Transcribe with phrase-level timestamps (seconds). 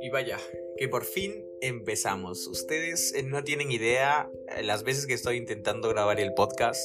[0.00, 0.38] Y vaya,
[0.76, 2.46] que por fin empezamos.
[2.46, 6.80] Ustedes eh, no tienen idea eh, las veces que estoy intentando grabar el podcast.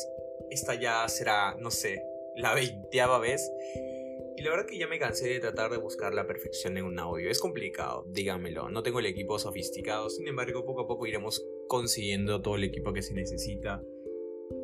[0.49, 2.03] Esta ya será, no sé,
[2.35, 3.51] la veinteava vez.
[4.37, 6.99] Y la verdad que ya me cansé de tratar de buscar la perfección en un
[6.99, 7.29] audio.
[7.29, 8.69] Es complicado, díganmelo.
[8.69, 10.09] No tengo el equipo sofisticado.
[10.09, 13.81] Sin embargo, poco a poco iremos consiguiendo todo el equipo que se necesita.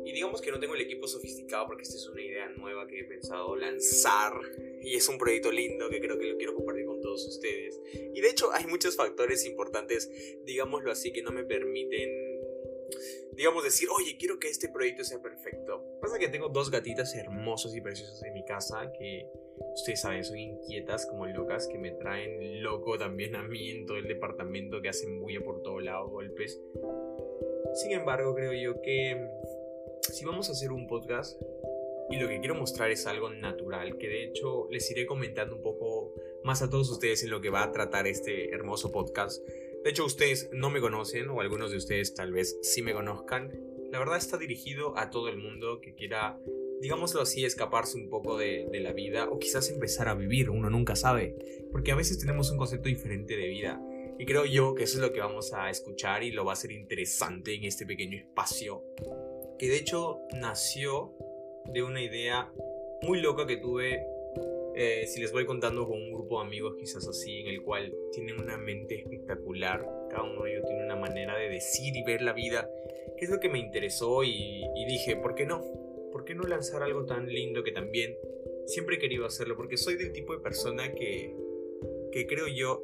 [0.04, 3.00] Y digamos que no tengo el equipo sofisticado porque esta es una idea nueva que
[3.00, 4.32] he pensado lanzar.
[4.82, 7.80] Y es un proyecto lindo que creo que lo quiero compartir con todos ustedes.
[8.14, 10.10] Y de hecho hay muchos factores importantes,
[10.44, 12.32] digámoslo así, que no me permiten
[13.32, 15.84] digamos, decir, oye, quiero que este proyecto sea perfecto.
[16.00, 19.26] Pasa que tengo dos gatitas hermosas y preciosas en mi casa que,
[19.74, 23.96] ustedes saben, son inquietas como locas, que me traen loco también a mí en todo
[23.96, 26.60] el departamento, que hacen bulla por todo lado, golpes.
[27.74, 29.16] Sin embargo, creo yo que
[30.02, 31.40] si vamos a hacer un podcast
[32.10, 35.62] y lo que quiero mostrar es algo natural, que de hecho les iré comentando un
[35.62, 36.12] poco
[36.44, 39.42] más a todos ustedes en lo que va a tratar este hermoso podcast
[39.82, 43.50] de hecho, ustedes no me conocen o algunos de ustedes tal vez sí me conozcan.
[43.90, 46.38] La verdad está dirigido a todo el mundo que quiera,
[46.80, 50.94] digámoslo así, escaparse un poco de, la vida o quizás empezar a vivir, uno nunca
[50.94, 51.34] sabe.
[51.72, 53.82] Porque a veces tenemos un concepto diferente de vida.
[54.20, 56.56] Y creo yo que eso es lo que vamos a escuchar y lo va a
[56.56, 58.84] ser interesante en este pequeño espacio.
[59.62, 61.12] Que de hecho nació
[61.66, 62.52] de una idea
[63.02, 64.04] muy loca que tuve
[64.74, 67.94] eh, si les voy contando con un grupo de amigos quizás así, en el cual
[68.10, 72.22] tienen una mente espectacular, cada uno de ellos tiene una manera de decir y ver
[72.22, 72.68] la vida,
[73.16, 75.62] que es lo que me interesó y, dije, ¿por qué no?
[76.10, 78.16] ¿Por qué no lanzar algo tan lindo que también
[78.66, 79.56] siempre he querido hacerlo?
[79.56, 81.36] Porque soy del tipo de persona que,
[82.10, 82.82] que creo yo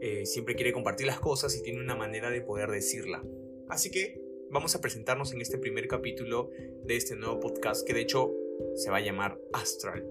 [0.00, 3.24] eh, siempre quiere compartir las cosas y tiene una manera de poder decirla.
[3.68, 6.50] Así que vamos a presentarnos en este primer capítulo
[6.84, 8.32] de este nuevo podcast que de hecho
[8.74, 10.06] se va a llamar Astral.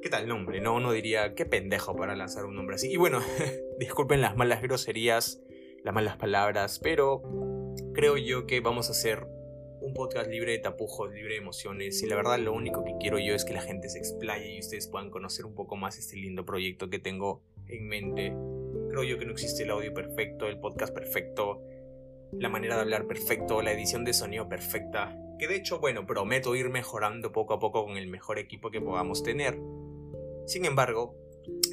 [0.00, 0.60] ¿Qué tal nombre?
[0.60, 2.90] No, uno diría, qué pendejo para lanzar un nombre así.
[2.90, 3.20] Y bueno,
[3.78, 5.42] disculpen las malas groserías,
[5.82, 7.22] las malas palabras, pero
[7.94, 9.26] creo yo que vamos a hacer
[9.80, 12.02] un podcast libre de tapujos, libre de emociones.
[12.02, 14.60] Y la verdad, lo único que quiero yo es que la gente se explaye y
[14.60, 18.34] ustedes puedan conocer un poco más este lindo proyecto que tengo en mente.
[18.90, 21.62] Creo yo que no existe el audio perfecto, el podcast perfecto,
[22.38, 25.18] la manera de hablar perfecto, la edición de sonido perfecta.
[25.38, 28.80] Que de hecho, bueno, prometo ir mejorando poco a poco con el mejor equipo que
[28.80, 29.58] podamos tener.
[30.46, 31.16] Sin embargo,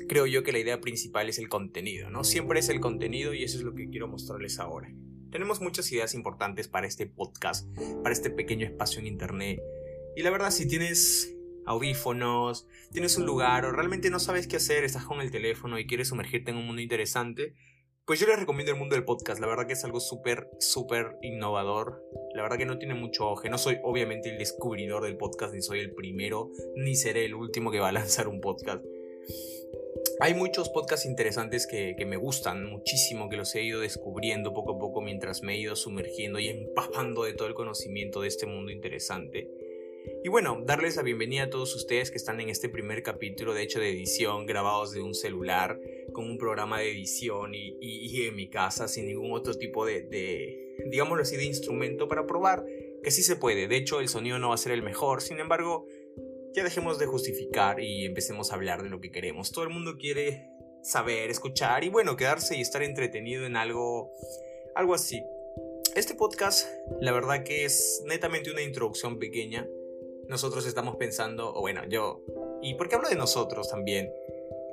[0.07, 2.23] creo yo que la idea principal es el contenido, ¿no?
[2.23, 4.93] Siempre es el contenido y eso es lo que quiero mostrarles ahora.
[5.31, 7.67] Tenemos muchas ideas importantes para este podcast,
[8.03, 9.61] para este pequeño espacio en internet.
[10.15, 11.33] Y la verdad, si tienes
[11.65, 15.87] audífonos, tienes un lugar o realmente no sabes qué hacer, estás con el teléfono y
[15.87, 17.53] quieres sumergirte en un mundo interesante,
[18.11, 19.39] pues yo les recomiendo el mundo del podcast.
[19.39, 22.03] La verdad que es algo súper, súper innovador.
[22.33, 23.49] La verdad que no tiene mucho auge.
[23.49, 27.71] No soy obviamente el descubridor del podcast, ni soy el primero, ni seré el último
[27.71, 28.83] que va a lanzar un podcast.
[30.19, 34.75] Hay muchos podcasts interesantes que, que, me gustan muchísimo, que los he ido descubriendo poco
[34.75, 38.45] a poco mientras me he ido sumergiendo y empapando de todo el conocimiento de este
[38.45, 39.47] mundo interesante.
[40.23, 43.63] Y bueno, darles la bienvenida a todos ustedes que están en este primer capítulo, de
[43.63, 45.79] hecho, de edición, grabados de un celular,
[46.11, 50.03] con un programa de edición y, y, en mi casa, sin ningún otro tipo de,
[50.03, 52.65] de, digámoslo así, de instrumento para probar
[53.03, 53.67] que sí se puede.
[53.67, 55.87] De hecho, el sonido no va a ser el mejor, sin embargo,
[56.53, 59.51] ya dejemos de justificar y empecemos a hablar de lo que queremos.
[59.51, 60.49] Todo el mundo quiere
[60.83, 64.11] saber, escuchar y bueno, quedarse y estar entretenido en algo,
[64.75, 65.23] algo así.
[65.95, 66.67] Este podcast,
[66.99, 69.67] la verdad que es netamente una introducción pequeña
[70.31, 72.23] nosotros estamos pensando, o bueno, yo,
[72.61, 74.09] y por qué hablo de nosotros también,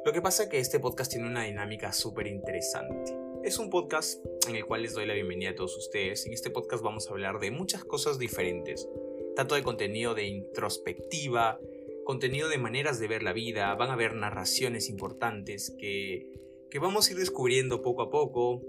[0.08, 3.14] lo que pasa es que este podcast tiene una dinámica súper interesante.
[3.44, 6.24] Es un podcast en el cual les doy la bienvenida a todos ustedes.
[6.24, 8.88] En este podcast vamos a hablar de muchas cosas diferentes,
[9.36, 11.60] tanto de contenido de introspectiva,
[12.06, 16.32] contenido de maneras de ver la vida, van a haber narraciones importantes que,
[16.70, 18.62] que vamos a ir descubriendo poco a poco.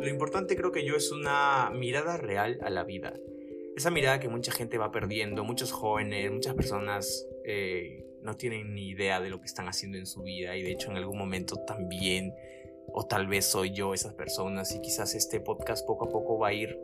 [0.00, 3.12] Lo importante creo que yo es una mirada real a la vida
[3.76, 8.88] esa mirada que mucha gente va perdiendo, muchos jóvenes, muchas personas eh, no tienen ni
[8.90, 11.56] idea de lo que están haciendo en su vida y de hecho en algún momento
[11.56, 12.34] también,
[12.88, 16.48] o tal vez soy yo esas personas y quizás este podcast poco a poco va
[16.48, 16.78] a ir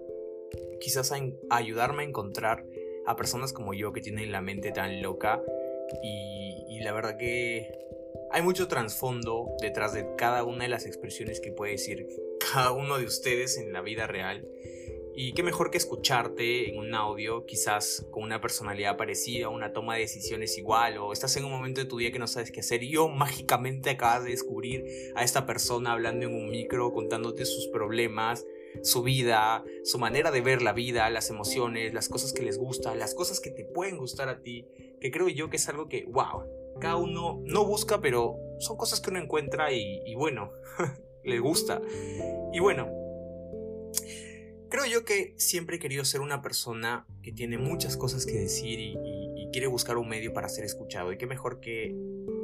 [0.80, 1.16] quizás a,
[1.50, 2.64] ayudarme a encontrar
[3.06, 5.42] a personas como yo que tienen la mente tan loca
[6.02, 7.70] y, y la verdad que
[8.30, 12.06] hay mucho trasfondo detrás de cada una de las expresiones que puede decir
[12.52, 14.46] cada uno de ustedes en la vida real
[15.14, 19.94] y qué mejor que escucharte en un audio, quizás con una personalidad parecida, una toma
[19.94, 22.60] de decisiones igual, o estás en un momento de tu día que no sabes qué
[22.60, 27.44] hacer y yo mágicamente acabas de descubrir a esta persona hablando en un micro, contándote
[27.44, 28.46] sus problemas,
[28.82, 32.98] su vida, su manera de ver la vida, las emociones, las cosas que les gustan,
[32.98, 34.66] las cosas que te pueden gustar a ti,
[35.00, 36.44] que creo yo que es algo que, wow,
[36.80, 40.52] cada uno no busca, pero son cosas que uno encuentra y, bueno,
[41.24, 41.80] le gusta.
[42.52, 42.88] Y bueno,
[44.72, 48.80] creo yo que siempre he querido ser una persona que tiene muchas cosas que decir
[48.80, 48.96] y,
[49.52, 51.12] quiere buscar un medio para ser escuchado.
[51.12, 51.94] Y qué mejor que,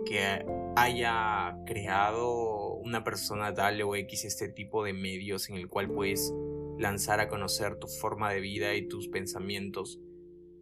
[0.05, 0.45] que
[0.77, 6.35] haya creado una persona tal o X este tipo de medios en el cual puedes
[6.79, 9.99] lanzar a conocer tu forma de vida y tus pensamientos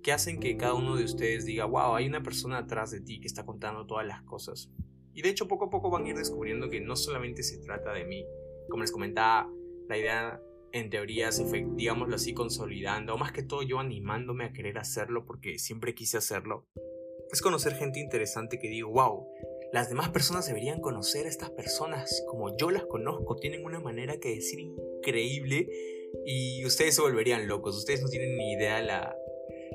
[0.05, 3.19] que hacen que cada uno de ustedes diga, wow, hay una persona atrás de ti
[3.19, 4.71] que está contando todas las cosas.
[5.15, 7.93] Y de hecho poco a poco van a ir descubriendo que no solamente se trata
[7.93, 8.25] de mí.
[8.71, 9.51] Como les comentaba,
[9.89, 10.41] la idea
[10.76, 14.78] en teoría se fue, digámoslo así, consolidando, o más que todo yo animándome a querer
[14.78, 16.67] hacerlo porque siempre quise hacerlo.
[17.32, 19.26] Es conocer gente interesante que digo, wow,
[19.73, 24.19] las demás personas deberían conocer a estas personas como yo las conozco, tienen una manera
[24.19, 25.69] que decir increíble
[26.25, 29.17] y ustedes se volverían locos, ustedes no tienen ni idea la,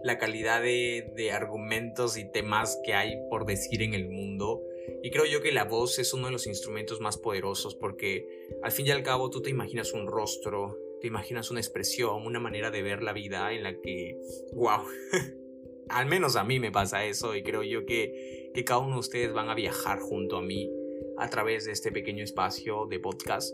[0.03, 4.61] la calidad de, argumentos y temas que hay por decir en el mundo.
[5.03, 8.25] Y creo yo que la voz es uno de los instrumentos más poderosos porque
[8.63, 12.39] al fin y al cabo tú te imaginas un rostro, te imaginas una expresión, una
[12.39, 14.17] manera de ver la vida en la que,
[14.53, 14.83] wow,
[15.89, 18.99] al menos a mí me pasa eso y creo yo que, que cada uno de
[18.99, 20.71] ustedes van a viajar junto a mí
[21.17, 23.53] a través de este pequeño espacio de podcast.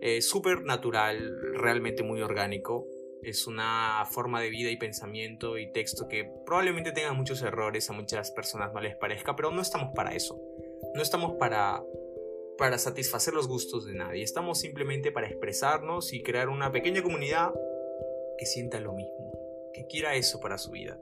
[0.00, 2.86] Eh, Súper natural, realmente muy orgánico
[3.24, 7.94] es una forma de vida y pensamiento y texto que probablemente tenga muchos errores, a
[7.94, 10.38] muchas personas no les parezca, pero no estamos para eso.
[10.94, 11.82] No estamos para
[12.58, 14.22] para satisfacer los gustos de nadie.
[14.22, 17.52] Estamos simplemente para expresarnos y crear una pequeña comunidad
[18.38, 19.32] que sienta lo mismo,
[19.72, 20.98] que quiera eso para su vida.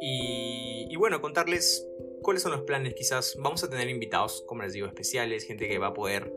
[0.00, 1.88] Y, bueno, contarles
[2.22, 2.94] cuáles son los planes.
[2.94, 6.32] Quizás vamos a tener invitados, como les digo, especiales, gente que va a poder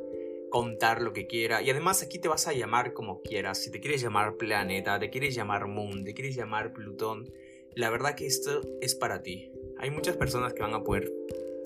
[0.50, 1.62] contar lo que quiera.
[1.62, 3.58] Y además aquí te vas a llamar como quieras.
[3.58, 7.30] Si te quieres llamar planeta, te quieres llamar Moon, te quieres llamar Plutón.
[7.76, 9.52] La verdad que esto es para ti.
[9.80, 11.12] Hay muchas personas que van a poder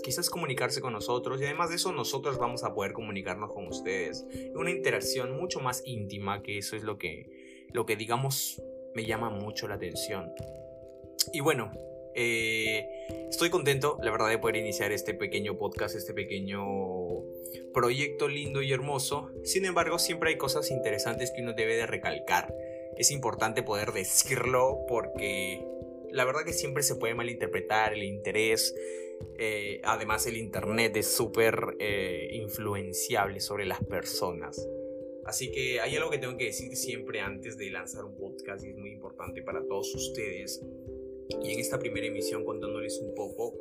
[0.01, 4.25] quizás comunicarse con nosotros y además de eso nosotros vamos a poder comunicarnos con ustedes.
[4.56, 8.62] Una interacción mucho más íntima que eso es lo que, lo que digamos
[8.94, 10.33] me llama mucho la atención.
[11.33, 11.71] Y bueno,
[12.13, 12.88] eh,
[13.30, 16.63] estoy contento, la verdad, de poder iniciar este pequeño podcast, este pequeño
[17.74, 19.31] proyecto lindo y hermoso.
[19.44, 22.54] Sin embargo, siempre hay cosas interesantes que uno debe de recalcar.
[22.97, 25.65] Es importante poder decirlo porque
[26.09, 28.75] la verdad que siempre se puede malinterpretar el interés.
[29.38, 34.68] Eh, además, el Internet es súper eh, influenciable sobre las personas.
[35.25, 38.69] Así que hay algo que tengo que decir siempre antes de lanzar un podcast y
[38.69, 40.62] es muy importante para todos ustedes
[41.41, 43.53] y en esta primera emisión contándoles un poco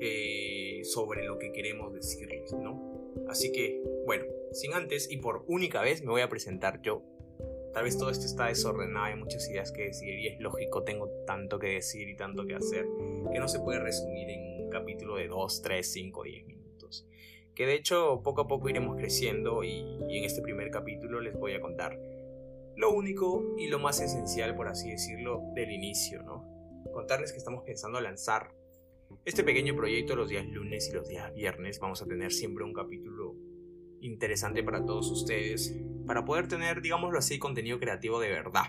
[0.00, 3.12] eh, sobre lo que queremos decirles, ¿no?
[3.28, 7.02] Así que, bueno, sin antes y por única vez me voy a presentar yo.
[7.74, 11.08] Tal vez todo esto está desordenado, hay muchas ideas que decir y es lógico, tengo
[11.26, 12.86] tanto que decir y tanto que hacer
[13.32, 17.06] que no se puede resumir en un capítulo de 2, 3, 5, 10 minutos.
[17.54, 21.34] Que de hecho poco a poco iremos creciendo y, y en este primer capítulo les
[21.34, 21.98] voy a contar
[22.76, 26.54] lo único y lo más esencial, por así decirlo, del inicio, ¿no?
[26.94, 28.54] contarles que estamos pensando lanzar
[29.24, 31.78] este pequeño proyecto los días lunes y los días viernes.
[31.80, 33.34] Vamos a tener siempre un capítulo
[34.00, 35.74] interesante para todos ustedes,
[36.06, 38.66] para poder tener, digámoslo así, contenido creativo de verdad.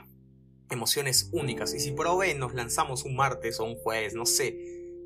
[0.70, 1.74] Emociones únicas.
[1.74, 4.58] Y si por hoy nos lanzamos un martes o un jueves, no sé,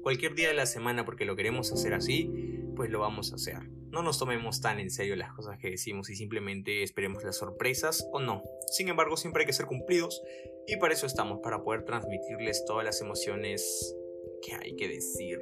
[0.01, 2.31] cualquier día de la semana porque lo queremos hacer así,
[2.75, 3.69] pues lo vamos a hacer.
[3.91, 8.07] No nos tomemos tan en serio las cosas que decimos y simplemente esperemos las sorpresas
[8.11, 8.43] o no.
[8.71, 10.21] Sin embargo, siempre hay que ser cumplidos
[10.67, 13.95] y para eso estamos, para poder transmitirles todas las emociones
[14.41, 15.39] que hay que decir.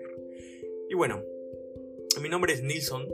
[0.89, 1.21] Y bueno,
[2.21, 3.07] mi nombre es Nilsson,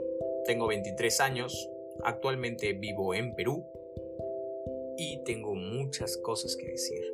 [0.46, 1.68] tengo 23 años,
[2.02, 3.64] actualmente vivo en Perú
[4.96, 7.12] y tengo muchas cosas que decir.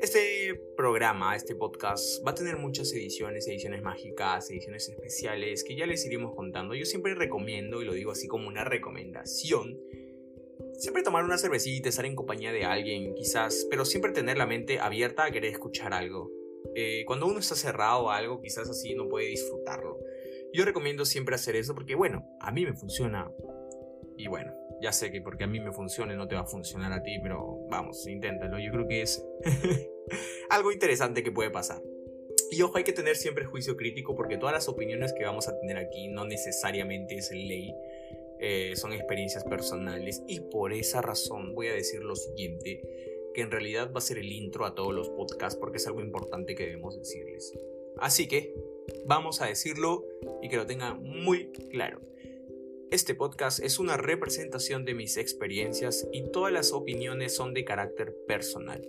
[0.00, 5.86] Este programa, este podcast, va a tener muchas ediciones, ediciones mágicas, ediciones especiales que ya
[5.86, 6.74] les iremos contando.
[6.74, 9.80] Yo siempre recomiendo, y lo digo así como una recomendación,
[10.74, 14.78] siempre tomar una cervecita, estar en compañía de alguien, quizás, pero siempre tener la mente
[14.78, 16.30] abierta a querer escuchar algo.
[16.74, 19.98] Eh, cuando uno está cerrado a algo, quizás así no puede disfrutarlo.
[20.52, 23.30] Yo recomiendo siempre hacer eso porque, bueno, a mí me funciona.
[24.16, 26.92] Y bueno, ya sé que porque a mí me funcione no te va a funcionar
[26.92, 28.58] a ti, pero vamos, inténtalo.
[28.58, 29.24] Yo creo que es
[30.50, 31.82] algo interesante que puede pasar.
[32.50, 35.58] Y ojo, hay que tener siempre juicio crítico porque todas las opiniones que vamos a
[35.58, 37.74] tener aquí no necesariamente es ley,
[38.38, 42.82] eh, son experiencias personales y por esa razón voy a decir lo siguiente,
[43.34, 46.00] que en realidad va a ser el intro a todos los podcasts porque es algo
[46.00, 47.52] importante que debemos decirles.
[47.98, 48.54] Así que
[49.06, 50.04] vamos a decirlo
[50.42, 52.00] y que lo tengan muy claro.
[52.92, 58.14] Este podcast es una representación de mis experiencias y todas las opiniones son de carácter
[58.28, 58.88] personal.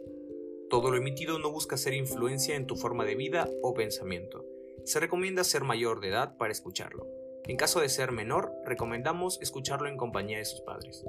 [0.70, 4.46] Todo lo emitido no busca ser influencia en tu forma de vida o pensamiento.
[4.84, 7.08] Se recomienda ser mayor de edad para escucharlo.
[7.46, 11.04] En caso de ser menor, recomendamos escucharlo en compañía de sus padres.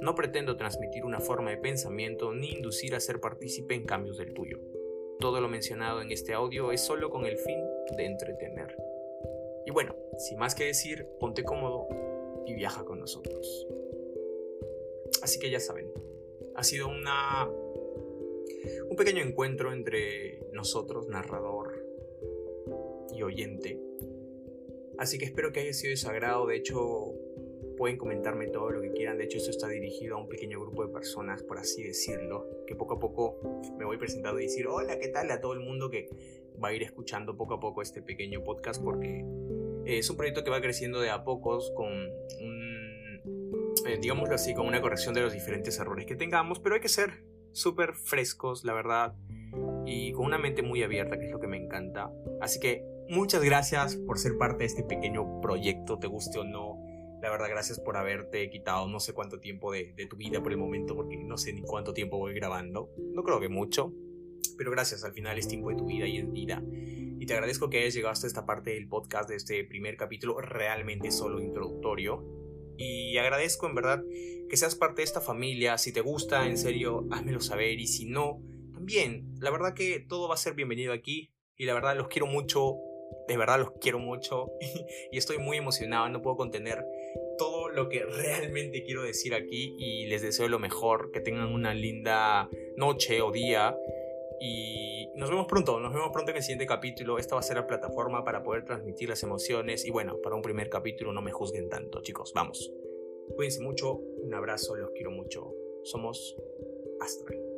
[0.00, 4.32] No pretendo transmitir una forma de pensamiento ni inducir a ser partícipe en cambios del
[4.32, 4.58] tuyo.
[5.20, 7.60] Todo lo mencionado en este audio es solo con el fin
[7.94, 8.74] de entretener.
[9.66, 11.86] Y bueno, sin más que decir, ponte cómodo
[12.46, 13.66] y viaja con nosotros.
[15.22, 15.90] Así que ya saben,
[16.54, 17.48] ha sido una
[18.88, 21.84] un pequeño encuentro entre nosotros, narrador
[23.14, 23.80] y oyente.
[24.98, 26.46] Así que espero que haya sido de su agrado.
[26.46, 27.12] De hecho,
[27.76, 29.18] pueden comentarme todo lo que quieran.
[29.18, 32.74] De hecho, esto está dirigido a un pequeño grupo de personas, por así decirlo, que
[32.76, 35.30] poco a poco me voy presentando y decir, hola, ¿qué tal?
[35.30, 36.08] A todo el mundo que
[36.62, 39.24] va a ir escuchando poco a poco este pequeño podcast porque
[39.86, 42.92] es un proyecto que va creciendo de a pocos con un,
[43.86, 46.88] eh, digámoslo así, con una corrección de los diferentes errores que tengamos, pero hay que
[46.88, 49.14] ser súper frescos, la verdad,
[49.84, 52.10] y con una mente muy abierta, que es lo que me encanta.
[52.40, 56.78] Así que muchas gracias por ser parte de este pequeño proyecto, te guste o no.
[57.20, 60.52] La verdad, gracias por haberte quitado no sé cuánto tiempo de, de tu vida por
[60.52, 62.90] el momento, porque no sé ni cuánto tiempo voy grabando.
[63.12, 63.92] No creo que mucho,
[64.56, 66.62] pero gracias, al final es tiempo de tu vida y es vida.
[67.22, 70.40] Y te agradezco que hayas llegado hasta esta parte del podcast, de este primer capítulo,
[70.40, 72.26] realmente solo introductorio.
[72.76, 74.02] Y agradezco en verdad
[74.50, 75.78] que seas parte de esta familia.
[75.78, 77.78] Si te gusta, en serio, házmelo saber.
[77.78, 79.36] Y si no, también.
[79.38, 81.30] La verdad que todo va a ser bienvenido aquí.
[81.56, 82.74] Y la verdad los quiero mucho.
[83.28, 84.50] De verdad los quiero mucho.
[85.12, 86.08] y estoy muy emocionado.
[86.08, 86.84] No puedo contener
[87.38, 89.76] todo lo que realmente quiero decir aquí.
[89.78, 91.12] Y les deseo lo mejor.
[91.12, 93.76] Que tengan una linda noche o día.
[94.44, 97.16] Y nos vemos pronto, nos vemos pronto en el siguiente capítulo.
[97.16, 99.84] Esta va a ser la plataforma para poder transmitir las emociones.
[99.84, 102.32] Y bueno, para un primer capítulo no me juzguen tanto, chicos.
[102.34, 102.72] Vamos.
[103.36, 105.54] Cuídense mucho, un abrazo, los quiero mucho.
[105.84, 106.36] Somos
[107.00, 107.51] Astral.